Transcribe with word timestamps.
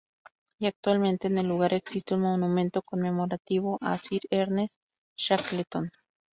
Y 0.59 0.65
actualmente 0.65 1.27
en 1.27 1.37
el 1.37 1.45
lugar 1.47 1.75
existe 1.75 2.15
un 2.15 2.21
monumento 2.21 2.81
conmemorativo 2.81 3.77
a 3.81 3.95
Sir 3.99 4.21
Ernest 4.31 4.73
Shackleton. 5.15 5.91